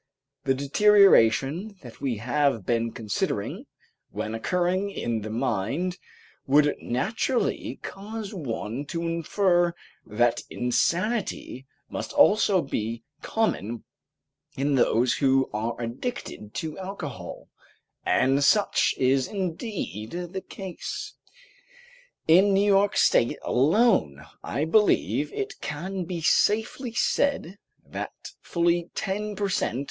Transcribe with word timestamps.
The 0.45 0.55
deterioration 0.55 1.75
that 1.83 2.01
we 2.01 2.17
have 2.17 2.65
been 2.65 2.91
considering, 2.91 3.67
when 4.09 4.33
occurring 4.33 4.89
in 4.89 5.21
the 5.21 5.29
mind, 5.29 5.99
would 6.47 6.75
naturally 6.81 7.77
cause 7.83 8.33
one 8.33 8.85
to 8.85 9.03
infer 9.03 9.75
that 10.07 10.41
insanity 10.49 11.67
must 11.87 12.13
also 12.13 12.63
be 12.63 13.03
common 13.21 13.83
in 14.57 14.73
those 14.73 15.13
who 15.17 15.47
are 15.53 15.79
addicted 15.79 16.55
to 16.55 16.79
alcohol, 16.79 17.49
and 18.03 18.43
such 18.43 18.95
is 18.97 19.27
indeed 19.27 20.09
the 20.33 20.41
case. 20.41 21.13
In 22.27 22.55
New 22.55 22.65
York 22.65 22.97
State 22.97 23.37
alone 23.43 24.25
I 24.43 24.65
believe 24.65 25.31
it 25.31 25.61
can 25.61 26.05
be 26.05 26.21
safely 26.21 26.91
said 26.93 27.59
that 27.85 28.31
fully 28.41 28.89
ten 28.95 29.35
per 29.35 29.47
cent. 29.47 29.79